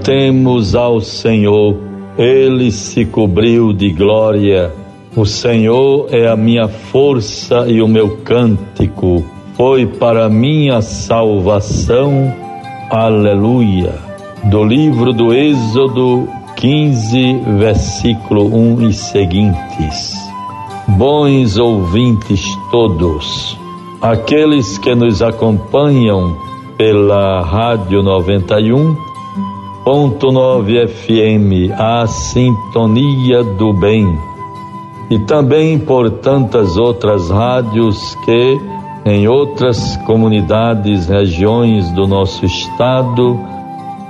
Cantemos 0.00 0.74
ao 0.74 0.98
Senhor, 1.02 1.76
ele 2.16 2.70
se 2.70 3.04
cobriu 3.04 3.70
de 3.70 3.90
glória. 3.90 4.72
O 5.14 5.26
Senhor 5.26 6.06
é 6.10 6.26
a 6.26 6.34
minha 6.34 6.68
força 6.68 7.66
e 7.68 7.82
o 7.82 7.86
meu 7.86 8.16
cântico, 8.24 9.22
foi 9.54 9.84
para 9.84 10.30
minha 10.30 10.80
salvação. 10.80 12.32
Aleluia. 12.88 13.92
Do 14.44 14.64
livro 14.64 15.12
do 15.12 15.34
Êxodo 15.34 16.26
15, 16.56 17.34
versículo 17.58 18.46
1 18.56 18.88
e 18.88 18.92
seguintes. 18.94 20.14
Bons 20.88 21.58
ouvintes 21.58 22.42
todos, 22.70 23.54
aqueles 24.00 24.78
que 24.78 24.94
nos 24.94 25.20
acompanham 25.20 26.38
pela 26.78 27.42
Rádio 27.42 28.02
91 28.02 29.09
ponto 29.92 30.30
nove 30.30 30.86
FM, 30.86 31.72
a 31.76 32.06
sintonia 32.06 33.42
do 33.42 33.72
bem, 33.72 34.06
e 35.10 35.18
também 35.18 35.80
por 35.80 36.08
tantas 36.08 36.76
outras 36.76 37.28
rádios 37.28 38.14
que 38.24 38.56
em 39.04 39.26
outras 39.26 39.96
comunidades, 40.06 41.08
regiões 41.08 41.90
do 41.90 42.06
nosso 42.06 42.46
estado, 42.46 43.36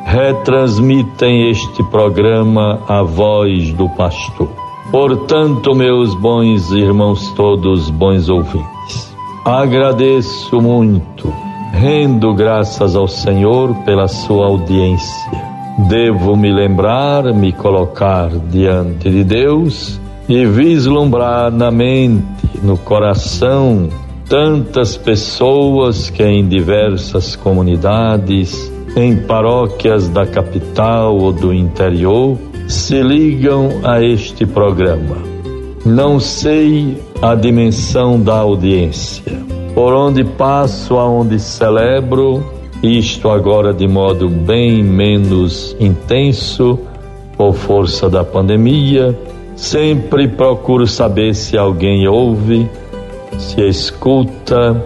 retransmitem 0.04 1.48
este 1.48 1.82
programa 1.84 2.78
A 2.86 3.02
Voz 3.02 3.72
do 3.72 3.88
Pastor. 3.88 4.50
Portanto, 4.90 5.74
meus 5.74 6.14
bons 6.14 6.72
irmãos 6.72 7.32
todos, 7.32 7.88
bons 7.88 8.28
ouvintes, 8.28 9.16
agradeço 9.46 10.60
muito, 10.60 11.32
rendo 11.72 12.34
graças 12.34 12.94
ao 12.94 13.08
Senhor 13.08 13.74
pela 13.86 14.08
sua 14.08 14.44
audiência 14.44 15.49
Devo 15.78 16.36
me 16.36 16.52
lembrar, 16.52 17.32
me 17.32 17.52
colocar 17.52 18.28
diante 18.50 19.10
de 19.10 19.24
Deus 19.24 20.00
e 20.28 20.44
vislumbrar 20.44 21.50
na 21.50 21.70
mente, 21.70 22.24
no 22.62 22.76
coração, 22.76 23.88
tantas 24.28 24.96
pessoas 24.96 26.10
que 26.10 26.22
em 26.22 26.46
diversas 26.46 27.34
comunidades, 27.34 28.70
em 28.96 29.16
paróquias 29.16 30.08
da 30.08 30.26
capital 30.26 31.16
ou 31.16 31.32
do 31.32 31.52
interior, 31.52 32.38
se 32.68 33.02
ligam 33.02 33.80
a 33.82 34.00
este 34.02 34.46
programa. 34.46 35.16
Não 35.84 36.20
sei 36.20 36.96
a 37.22 37.34
dimensão 37.34 38.20
da 38.20 38.38
audiência. 38.38 39.32
Por 39.74 39.94
onde 39.94 40.22
passo, 40.22 40.96
aonde 40.96 41.38
celebro, 41.40 42.44
isto 42.82 43.28
agora 43.28 43.74
de 43.74 43.86
modo 43.86 44.28
bem 44.28 44.82
menos 44.82 45.76
intenso 45.78 46.78
por 47.36 47.52
força 47.54 48.08
da 48.08 48.24
pandemia. 48.24 49.18
Sempre 49.54 50.26
procuro 50.26 50.86
saber 50.86 51.34
se 51.34 51.58
alguém 51.58 52.08
ouve, 52.08 52.68
se 53.38 53.60
escuta 53.68 54.82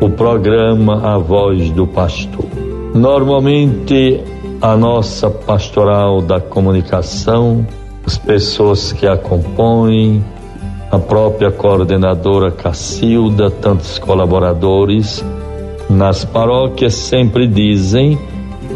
o 0.00 0.10
programa 0.10 1.14
A 1.14 1.18
Voz 1.18 1.70
do 1.70 1.86
Pastor. 1.86 2.46
Normalmente 2.94 4.20
a 4.60 4.76
nossa 4.76 5.30
pastoral 5.30 6.20
da 6.20 6.40
comunicação, 6.40 7.64
as 8.04 8.18
pessoas 8.18 8.92
que 8.92 9.06
a 9.06 9.16
compõem, 9.16 10.24
a 10.90 10.98
própria 10.98 11.52
coordenadora 11.52 12.50
Cacilda, 12.50 13.50
tantos 13.50 13.98
colaboradores, 14.00 15.24
nas 15.88 16.24
paróquias 16.24 16.94
sempre 16.94 17.46
dizem 17.46 18.18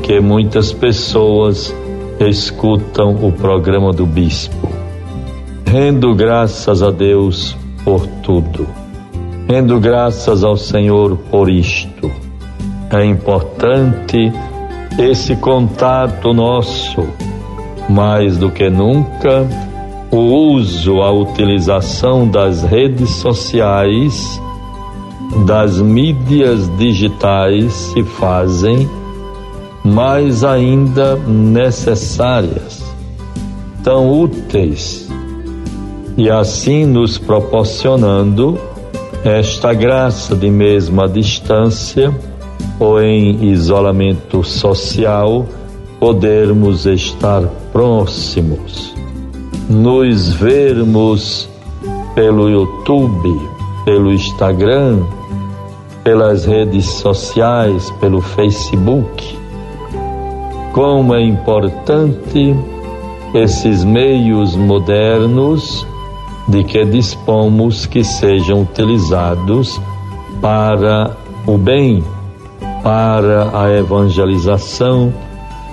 que 0.03 0.21
muitas 0.21 0.73
pessoas 0.73 1.75
escutam 2.19 3.17
o 3.23 3.33
programa 3.33 3.93
do 3.93 4.06
bispo. 4.06 4.69
Rendo 5.67 6.15
graças 6.15 6.83
a 6.83 6.91
Deus 6.91 7.56
por 7.84 8.06
tudo. 8.23 8.67
Rendo 9.49 9.78
graças 9.78 10.45
ao 10.45 10.56
Senhor 10.56 11.17
por 11.31 11.50
isto. 11.50 12.11
É 12.91 13.05
importante 13.05 14.33
esse 14.99 15.37
contato 15.37 16.33
nosso, 16.33 17.06
mais 17.89 18.37
do 18.37 18.50
que 18.50 18.69
nunca, 18.69 19.47
o 20.11 20.53
uso, 20.55 21.00
a 21.00 21.11
utilização 21.11 22.29
das 22.29 22.62
redes 22.62 23.11
sociais 23.11 24.41
das 25.47 25.81
mídias 25.81 26.70
digitais 26.76 27.72
se 27.72 28.03
fazem 28.03 28.88
mais 29.84 30.44
ainda 30.44 31.16
necessárias, 31.16 32.84
tão 33.82 34.10
úteis 34.22 35.09
e 36.16 36.31
assim 36.31 36.84
nos 36.84 37.19
proporcionando 37.19 38.59
esta 39.25 39.72
graça 39.72 40.37
de 40.37 40.50
mesma 40.50 41.09
distância 41.09 42.14
ou 42.78 43.00
em 43.00 43.50
isolamento 43.50 44.44
social 44.44 45.47
podermos 45.99 46.84
estar 46.84 47.43
próximos, 47.72 48.94
nos 49.69 50.32
vermos 50.34 51.49
pelo 52.14 52.50
YouTube, 52.50 53.41
pelo 53.84 54.12
Instagram, 54.12 55.00
pelas 56.05 56.45
redes 56.47 56.87
sociais, 56.87 57.91
pelo 58.01 58.21
Facebook, 58.21 59.39
como 60.73 61.15
é 61.15 61.23
importante 61.23 62.57
esses 63.35 63.85
meios 63.85 64.57
modernos 64.57 65.87
de 66.49 66.65
que 66.65 66.85
dispomos 66.85 67.87
que 67.87 68.03
sejam 68.03 68.62
utilizados 68.62 69.81
para 70.41 71.17
o 71.47 71.57
bem, 71.57 72.03
para 72.83 73.51
a 73.57 73.71
evangelização, 73.71 75.12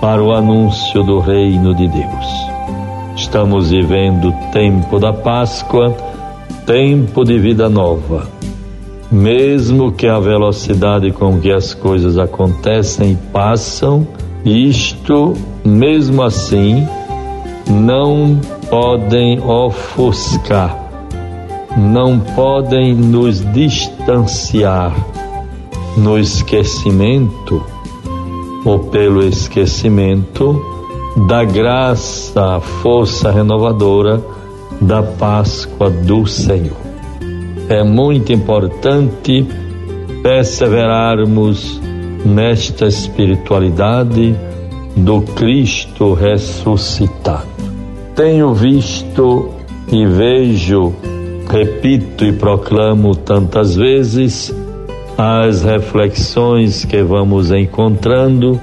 para 0.00 0.22
o 0.22 0.32
anúncio 0.32 1.02
do 1.02 1.18
reino 1.18 1.74
de 1.74 1.88
Deus. 1.88 2.26
Estamos 3.16 3.70
vivendo 3.70 4.28
o 4.28 4.52
tempo 4.52 4.98
da 4.98 5.12
Páscoa, 5.12 5.94
tempo 6.64 7.24
de 7.24 7.38
vida 7.38 7.68
nova 7.68 8.39
mesmo 9.10 9.90
que 9.90 10.06
a 10.06 10.20
velocidade 10.20 11.10
com 11.10 11.40
que 11.40 11.50
as 11.50 11.74
coisas 11.74 12.16
acontecem 12.16 13.12
e 13.12 13.16
passam, 13.32 14.06
isto, 14.44 15.34
mesmo 15.64 16.22
assim, 16.22 16.86
não 17.68 18.40
podem 18.68 19.40
ofuscar, 19.40 20.78
não 21.76 22.20
podem 22.20 22.94
nos 22.94 23.40
distanciar 23.52 24.94
no 25.96 26.18
esquecimento 26.18 27.62
ou 28.64 28.78
pelo 28.78 29.22
esquecimento 29.24 30.62
da 31.28 31.42
graça, 31.42 32.60
força 32.82 33.30
renovadora 33.30 34.22
da 34.80 35.02
Páscoa 35.02 35.90
do 35.90 36.26
Senhor 36.26 36.89
é 37.70 37.84
muito 37.84 38.32
importante 38.32 39.46
perseverarmos 40.24 41.80
nesta 42.26 42.86
espiritualidade 42.86 44.34
do 44.96 45.22
Cristo 45.22 46.12
ressuscitado. 46.12 47.46
Tenho 48.16 48.52
visto 48.52 49.50
e 49.92 50.04
vejo, 50.04 50.92
repito 51.48 52.24
e 52.24 52.32
proclamo 52.32 53.14
tantas 53.14 53.76
vezes 53.76 54.52
as 55.16 55.62
reflexões 55.62 56.84
que 56.84 57.04
vamos 57.04 57.52
encontrando 57.52 58.60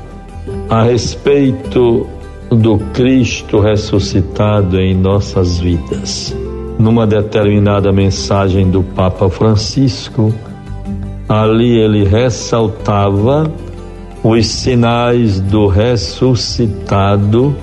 a 0.69 0.83
respeito 0.83 2.05
do 2.49 2.77
Cristo 2.93 3.61
ressuscitado 3.61 4.77
em 4.77 4.93
nossas 4.93 5.59
vidas 5.59 6.35
numa 6.77 7.07
determinada 7.07 7.91
mensagem 7.91 8.69
do 8.69 8.83
Papa 8.83 9.29
Francisco, 9.29 10.33
ali 11.27 11.77
ele 11.77 12.03
ressaltava 12.03 13.51
os 14.23 14.47
sinais 14.47 15.39
do 15.39 15.67
ressuscitado 15.67 17.55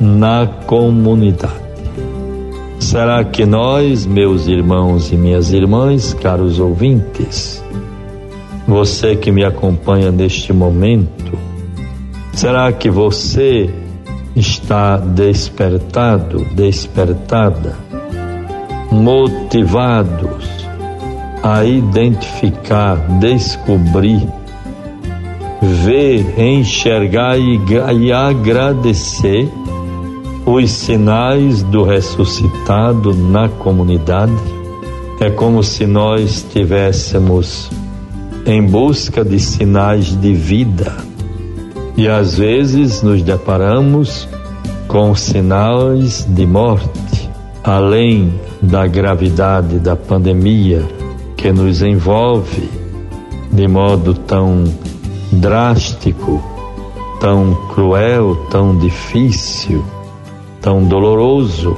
na 0.00 0.46
comunidade. 0.66 1.62
Será 2.78 3.22
que 3.24 3.46
nós, 3.46 4.04
meus 4.04 4.46
irmãos 4.46 5.12
e 5.12 5.16
minhas 5.16 5.52
irmãs, 5.52 6.12
caros 6.14 6.58
ouvintes, 6.58 7.62
você 8.66 9.16
que 9.16 9.30
me 9.30 9.44
acompanha 9.44 10.10
neste 10.10 10.52
momento, 10.52 11.38
será 12.32 12.72
que 12.72 12.90
você 12.90 13.70
está 14.34 14.96
despertado, 14.96 16.44
despertada? 16.54 17.91
Motivados 18.92 20.46
a 21.42 21.64
identificar, 21.64 22.96
descobrir 23.18 24.28
ver, 25.62 26.38
enxergar 26.38 27.38
e, 27.38 27.60
e 28.00 28.12
agradecer 28.12 29.48
os 30.44 30.70
sinais 30.72 31.62
do 31.62 31.84
ressuscitado 31.84 33.14
na 33.14 33.48
comunidade. 33.48 34.32
É 35.20 35.30
como 35.30 35.62
se 35.62 35.86
nós 35.86 36.22
estivéssemos 36.22 37.70
em 38.44 38.60
busca 38.60 39.24
de 39.24 39.38
sinais 39.38 40.20
de 40.20 40.34
vida 40.34 40.96
e 41.96 42.08
às 42.08 42.36
vezes 42.36 43.02
nos 43.02 43.22
deparamos 43.22 44.28
com 44.88 45.14
sinais 45.14 46.26
de 46.28 46.44
morte, 46.44 47.30
além 47.62 48.32
da 48.62 48.86
gravidade 48.86 49.80
da 49.80 49.96
pandemia 49.96 50.86
que 51.36 51.52
nos 51.52 51.82
envolve 51.82 52.70
de 53.50 53.66
modo 53.66 54.14
tão 54.14 54.62
drástico, 55.32 56.40
tão 57.20 57.54
cruel, 57.74 58.36
tão 58.50 58.78
difícil, 58.78 59.84
tão 60.60 60.84
doloroso, 60.84 61.76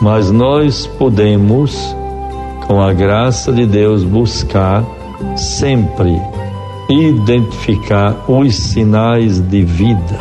mas 0.00 0.30
nós 0.30 0.86
podemos, 0.86 1.96
com 2.66 2.80
a 2.80 2.92
graça 2.92 3.52
de 3.52 3.66
Deus, 3.66 4.04
buscar 4.04 4.84
sempre 5.36 6.20
identificar 6.88 8.14
os 8.28 8.54
sinais 8.54 9.40
de 9.40 9.64
vida, 9.64 10.20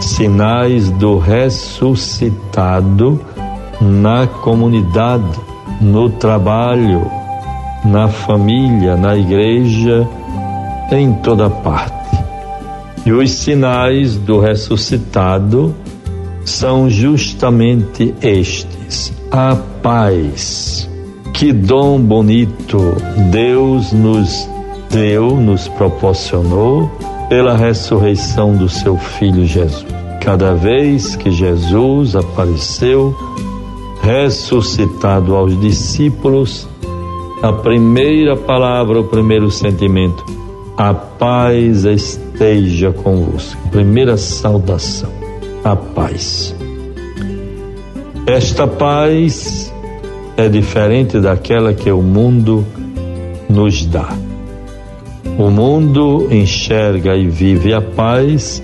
sinais 0.00 0.88
do 0.90 1.18
ressuscitado 1.18 3.20
na 3.82 4.26
comunidade, 4.26 5.40
no 5.80 6.08
trabalho, 6.08 7.10
na 7.84 8.08
família, 8.08 8.96
na 8.96 9.16
igreja, 9.16 10.06
em 10.90 11.12
toda 11.14 11.50
parte. 11.50 11.92
E 13.04 13.12
os 13.12 13.30
sinais 13.32 14.16
do 14.16 14.38
ressuscitado 14.38 15.74
são 16.44 16.88
justamente 16.88 18.14
estes: 18.22 19.12
a 19.30 19.56
paz. 19.82 20.88
Que 21.32 21.52
dom 21.52 21.98
bonito 21.98 22.94
Deus 23.30 23.92
nos 23.92 24.48
deu, 24.90 25.36
nos 25.36 25.66
proporcionou 25.66 26.88
pela 27.28 27.56
ressurreição 27.56 28.54
do 28.54 28.68
seu 28.68 28.96
filho 28.96 29.44
Jesus. 29.44 29.86
Cada 30.20 30.54
vez 30.54 31.16
que 31.16 31.32
Jesus 31.32 32.14
apareceu, 32.14 33.16
ressuscitado 34.02 35.36
aos 35.36 35.58
discípulos, 35.60 36.68
a 37.40 37.52
primeira 37.52 38.36
palavra, 38.36 39.00
o 39.00 39.04
primeiro 39.04 39.50
sentimento, 39.50 40.24
a 40.76 40.92
paz 40.92 41.84
esteja 41.84 42.92
convosco. 42.92 43.56
Primeira 43.70 44.16
saudação, 44.16 45.10
a 45.62 45.76
paz. 45.76 46.54
Esta 48.26 48.66
paz 48.66 49.72
é 50.36 50.48
diferente 50.48 51.20
daquela 51.20 51.72
que 51.72 51.90
o 51.90 52.02
mundo 52.02 52.66
nos 53.48 53.86
dá. 53.86 54.08
O 55.38 55.48
mundo 55.48 56.28
enxerga 56.30 57.16
e 57.16 57.28
vive 57.28 57.72
a 57.72 57.80
paz 57.80 58.62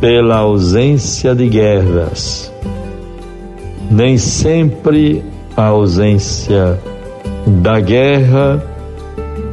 pela 0.00 0.38
ausência 0.38 1.34
de 1.34 1.48
guerras. 1.48 2.52
Nem 3.90 4.18
sempre 4.18 5.24
a 5.56 5.66
ausência 5.66 6.78
da 7.46 7.80
guerra 7.80 8.62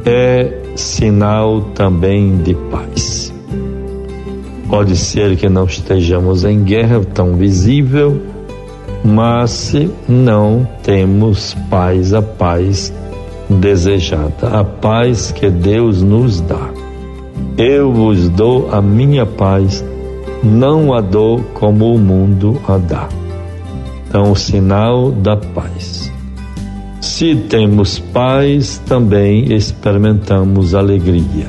é 0.04 0.52
sinal 0.76 1.62
também 1.74 2.36
de 2.38 2.54
paz. 2.54 3.32
Pode 4.68 4.96
ser 4.96 5.36
que 5.36 5.48
não 5.48 5.64
estejamos 5.64 6.44
em 6.44 6.62
guerra 6.62 7.00
tão 7.14 7.34
visível, 7.34 8.20
mas 9.04 9.74
não 10.08 10.68
temos 10.82 11.54
paz, 11.70 12.12
a 12.12 12.20
paz 12.20 12.92
desejada, 13.48 14.48
a 14.52 14.64
paz 14.64 15.30
que 15.30 15.48
Deus 15.48 16.02
nos 16.02 16.40
dá. 16.40 16.68
Eu 17.56 17.92
vos 17.92 18.28
dou 18.28 18.68
a 18.72 18.82
minha 18.82 19.24
paz, 19.24 19.84
não 20.42 20.92
a 20.92 21.00
dou 21.00 21.40
como 21.54 21.94
o 21.94 21.98
mundo 21.98 22.60
a 22.68 22.76
dá. 22.76 23.08
Então, 24.08 24.32
o 24.32 24.36
sinal 24.36 25.10
da 25.10 25.36
paz. 25.36 26.12
Se 27.00 27.34
temos 27.34 27.98
paz, 27.98 28.82
também 28.86 29.52
experimentamos 29.52 30.74
alegria. 30.74 31.48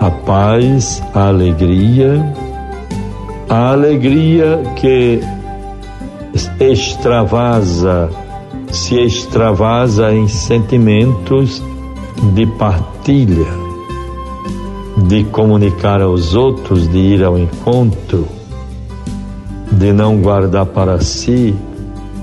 A 0.00 0.10
paz, 0.10 1.02
a 1.14 1.28
alegria, 1.28 2.34
a 3.48 3.72
alegria 3.72 4.62
que 4.76 5.20
extravasa 6.60 8.08
se 8.70 8.96
extravasa 9.00 10.12
em 10.12 10.28
sentimentos 10.28 11.62
de 12.34 12.46
partilha, 12.46 13.46
de 15.08 15.24
comunicar 15.24 16.02
aos 16.02 16.34
outros, 16.34 16.88
de 16.88 16.98
ir 16.98 17.24
ao 17.24 17.38
encontro, 17.38 18.28
de 19.72 19.92
não 19.92 20.18
guardar 20.18 20.66
para 20.66 21.00
si 21.00 21.54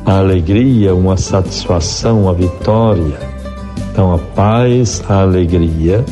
a 0.05 0.17
alegria, 0.19 0.93
uma 0.93 1.17
satisfação, 1.17 2.23
uma 2.23 2.33
vitória. 2.33 3.19
Então, 3.91 4.13
a 4.13 4.17
paz, 4.17 5.03
a 5.07 5.21
alegria, 5.21 6.03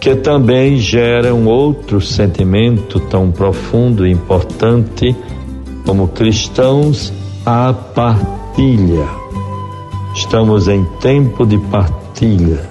que 0.00 0.14
também 0.14 0.76
gera 0.76 1.34
um 1.34 1.46
outro 1.46 2.00
sentimento 2.00 2.98
tão 3.00 3.30
profundo 3.30 4.06
e 4.06 4.10
importante 4.10 5.14
como 5.84 6.08
cristãos, 6.08 7.12
a 7.44 7.72
partilha 7.72 9.20
Estamos 10.14 10.66
em 10.66 10.84
tempo 11.00 11.46
de 11.46 11.56
partilha, 11.56 12.68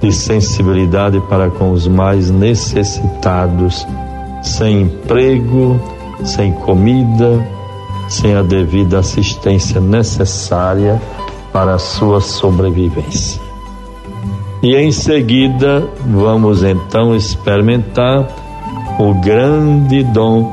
de 0.00 0.10
sensibilidade 0.10 1.20
para 1.28 1.50
com 1.50 1.70
os 1.70 1.86
mais 1.86 2.30
necessitados, 2.30 3.86
sem 4.42 4.82
emprego, 4.82 5.78
sem 6.24 6.52
comida, 6.52 7.46
sem 8.08 8.34
a 8.34 8.42
devida 8.42 8.98
assistência 9.00 9.80
necessária 9.80 11.00
para 11.52 11.74
a 11.74 11.78
sua 11.78 12.20
sobrevivência. 12.20 13.40
E 14.62 14.74
em 14.74 14.90
seguida, 14.90 15.86
vamos 16.06 16.62
então 16.62 17.14
experimentar 17.14 18.26
o 18.98 19.14
grande 19.14 20.02
dom, 20.02 20.52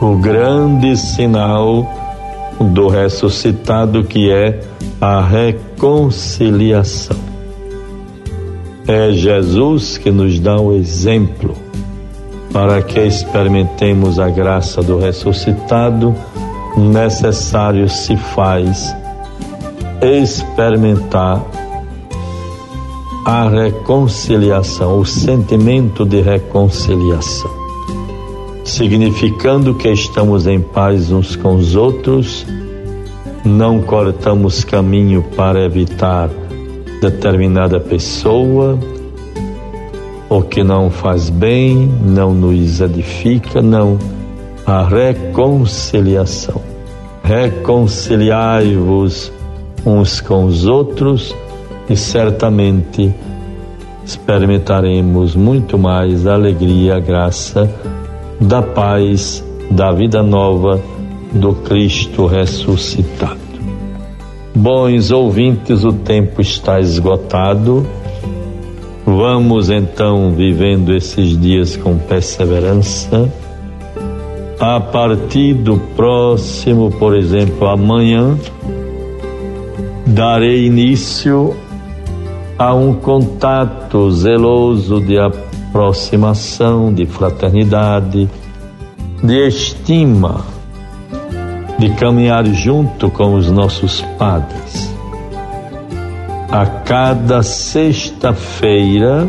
o 0.00 0.16
grande 0.16 0.96
sinal 0.96 1.86
do 2.60 2.88
ressuscitado, 2.88 4.04
que 4.04 4.30
é 4.30 4.60
a 5.00 5.20
reconciliação. 5.22 7.16
É 8.86 9.10
Jesus 9.12 9.96
que 9.96 10.10
nos 10.10 10.38
dá 10.38 10.60
o 10.60 10.74
exemplo 10.74 11.63
para 12.54 12.80
que 12.80 13.00
experimentemos 13.00 14.18
a 14.18 14.30
graça 14.30 14.80
do 14.80 14.98
ressuscitado, 14.98 16.14
necessário 16.78 17.86
se 17.88 18.16
faz 18.16 18.96
experimentar 20.00 21.44
a 23.26 23.48
reconciliação, 23.48 25.00
o 25.00 25.04
sentimento 25.04 26.06
de 26.06 26.22
reconciliação 26.22 27.64
significando 28.64 29.74
que 29.74 29.88
estamos 29.90 30.46
em 30.46 30.60
paz 30.60 31.12
uns 31.12 31.36
com 31.36 31.54
os 31.54 31.76
outros, 31.76 32.46
não 33.44 33.82
cortamos 33.82 34.64
caminho 34.64 35.22
para 35.36 35.62
evitar 35.64 36.30
determinada 37.00 37.78
pessoa, 37.78 38.78
o 40.28 40.42
que 40.42 40.64
não 40.64 40.90
faz 40.90 41.30
bem, 41.30 41.88
não 42.02 42.34
nos 42.34 42.80
edifica, 42.80 43.62
não. 43.62 43.96
A 44.66 44.84
reconciliação. 44.84 46.60
Reconciliai-vos 47.22 49.30
uns 49.84 50.20
com 50.20 50.44
os 50.44 50.66
outros 50.66 51.34
e 51.88 51.96
certamente 51.96 53.14
experimentaremos 54.04 55.34
muito 55.34 55.78
mais 55.78 56.26
a 56.26 56.34
alegria, 56.34 56.96
a 56.96 57.00
graça 57.00 57.72
da 58.40 58.62
paz, 58.62 59.44
da 59.70 59.92
vida 59.92 60.22
nova 60.22 60.80
do 61.32 61.54
Cristo 61.54 62.26
ressuscitado. 62.26 63.44
Bons 64.54 65.10
ouvintes, 65.10 65.84
o 65.84 65.92
tempo 65.92 66.40
está 66.40 66.78
esgotado. 66.78 67.84
Vamos 69.06 69.68
então 69.68 70.32
vivendo 70.32 70.94
esses 70.94 71.38
dias 71.38 71.76
com 71.76 71.98
perseverança. 71.98 73.30
A 74.58 74.80
partir 74.80 75.52
do 75.52 75.76
próximo, 75.94 76.90
por 76.92 77.14
exemplo, 77.14 77.68
amanhã, 77.68 78.38
darei 80.06 80.64
início 80.66 81.54
a 82.58 82.74
um 82.74 82.94
contato 82.94 84.10
zeloso 84.10 85.00
de 85.00 85.18
aproximação, 85.18 86.94
de 86.94 87.04
fraternidade, 87.04 88.30
de 89.22 89.48
estima, 89.48 90.46
de 91.78 91.90
caminhar 91.90 92.46
junto 92.46 93.10
com 93.10 93.34
os 93.34 93.50
nossos 93.50 94.00
padres. 94.18 94.93
A 96.54 96.66
cada 96.66 97.42
sexta-feira, 97.42 99.26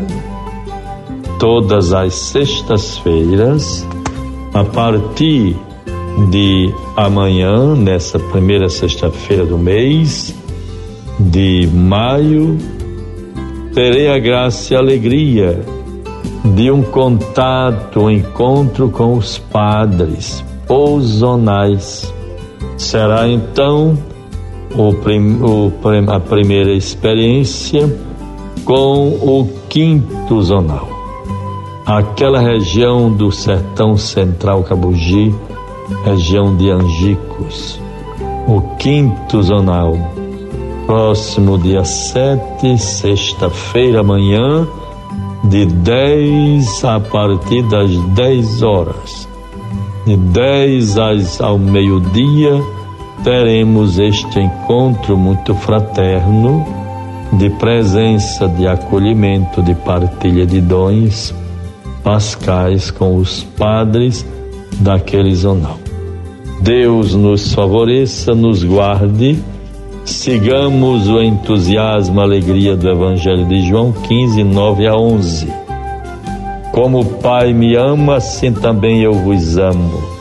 todas 1.40 1.92
as 1.92 2.14
sextas-feiras, 2.14 3.84
a 4.54 4.62
partir 4.62 5.56
de 6.30 6.72
amanhã, 6.96 7.74
nessa 7.74 8.20
primeira 8.20 8.68
sexta-feira 8.68 9.44
do 9.44 9.58
mês 9.58 10.32
de 11.18 11.68
maio, 11.74 12.58
terei 13.74 14.08
a 14.08 14.20
graça 14.20 14.74
e 14.74 14.76
a 14.76 14.78
alegria 14.78 15.60
de 16.54 16.70
um 16.70 16.80
contato, 16.80 18.02
um 18.02 18.10
encontro 18.10 18.88
com 18.88 19.16
os 19.16 19.36
padres 19.36 20.44
pousonais. 20.68 22.14
Será 22.76 23.26
então 23.26 23.98
o 24.76 24.92
prim, 24.92 25.40
o, 25.42 25.72
a 26.10 26.20
primeira 26.20 26.72
experiência 26.72 27.90
com 28.64 29.08
o 29.08 29.48
quinto 29.68 30.42
zonal. 30.42 30.88
Aquela 31.86 32.40
região 32.40 33.10
do 33.10 33.30
sertão 33.30 33.96
central 33.96 34.62
Cabugi, 34.64 35.34
região 36.04 36.54
de 36.56 36.70
Angicos. 36.70 37.80
O 38.46 38.60
quinto 38.76 39.42
zonal, 39.42 39.94
próximo 40.84 41.58
dia 41.58 41.84
7, 41.84 42.78
sexta-feira, 42.78 44.00
amanhã, 44.00 44.66
de 45.44 45.66
10 45.66 46.84
a 46.84 47.00
partir 47.00 47.62
das 47.62 47.90
10 47.90 48.62
horas. 48.62 49.28
De 50.04 50.16
10 50.16 50.98
às, 50.98 51.40
ao 51.40 51.58
meio-dia, 51.58 52.62
teremos 53.22 53.98
este 53.98 54.40
encontro 54.40 55.16
muito 55.16 55.54
fraterno, 55.54 56.64
de 57.32 57.50
presença, 57.50 58.48
de 58.48 58.66
acolhimento, 58.66 59.62
de 59.62 59.74
partilha 59.74 60.46
de 60.46 60.60
dons 60.60 61.34
pascais 62.02 62.90
com 62.90 63.16
os 63.16 63.42
padres 63.42 64.24
daquele 64.78 65.34
zonal. 65.34 65.78
Deus 66.60 67.14
nos 67.14 67.52
favoreça, 67.52 68.34
nos 68.34 68.62
guarde, 68.62 69.42
sigamos 70.04 71.08
o 71.08 71.20
entusiasmo, 71.20 72.20
a 72.20 72.22
alegria 72.22 72.76
do 72.76 72.88
Evangelho 72.88 73.44
de 73.46 73.60
João 73.68 73.92
15, 73.92 74.44
9 74.44 74.86
a 74.86 74.94
11. 74.94 75.48
Como 76.72 77.00
o 77.00 77.04
Pai 77.04 77.52
me 77.52 77.74
ama, 77.74 78.16
assim 78.16 78.52
também 78.52 79.02
eu 79.02 79.12
vos 79.12 79.58
amo. 79.58 80.15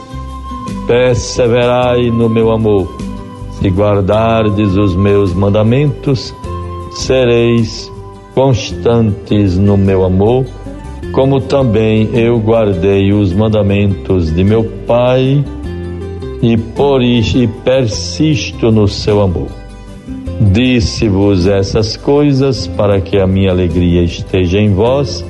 Perseverai 0.88 2.10
no 2.12 2.30
meu 2.30 2.52
amor. 2.52 2.88
Se 3.60 3.70
guardardes 3.70 4.76
os 4.76 4.96
meus 4.96 5.34
mandamentos, 5.34 6.34
sereis 6.92 7.92
constantes 8.34 9.58
no 9.58 9.78
meu 9.78 10.04
amor 10.04 10.46
como 11.16 11.40
também 11.40 12.10
eu 12.14 12.38
guardei 12.38 13.14
os 13.14 13.32
mandamentos 13.32 14.36
de 14.36 14.44
meu 14.44 14.66
Pai 14.86 15.44
e 16.42 16.58
por 16.58 17.02
isso 17.02 17.48
persisto 17.64 18.70
no 18.70 18.86
seu 18.86 19.22
amor. 19.22 19.48
Disse-vos 20.52 21.48
essas 21.48 21.96
coisas 21.96 22.68
para 22.68 23.00
que 23.00 23.18
a 23.18 23.26
minha 23.26 23.52
alegria 23.52 24.04
esteja 24.04 24.60
em 24.60 24.74
vós 24.74 25.26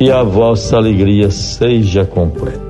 e 0.00 0.10
a 0.10 0.22
vossa 0.22 0.78
alegria 0.78 1.30
seja 1.30 2.06
completa. 2.06 2.69